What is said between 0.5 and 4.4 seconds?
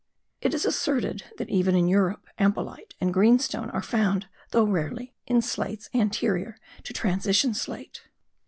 is asserted that even in Europe ampelite and green stone are found,